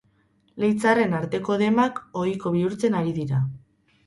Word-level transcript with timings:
Leitzarren 0.63 1.13
arteko 1.17 1.57
demak 1.63 2.01
ohiko 2.23 2.55
bihurtzen 2.57 2.99
ari 3.03 3.15
dira. 3.21 3.45